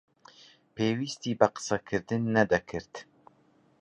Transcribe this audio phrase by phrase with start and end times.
[0.75, 2.93] پێویستی بە قسەکردن نەدەکرد.